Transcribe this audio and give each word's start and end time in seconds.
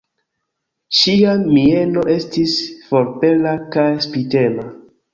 Ŝia 0.99 1.35
mieno 1.57 2.07
estis 2.15 2.57
forpela 2.89 3.57
kaj 3.79 3.89
spitema. 4.11 4.71